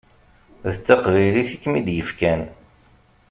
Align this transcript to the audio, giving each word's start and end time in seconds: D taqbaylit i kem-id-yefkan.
D 0.71 0.73
taqbaylit 0.85 1.49
i 1.55 1.57
kem-id-yefkan. 1.57 2.41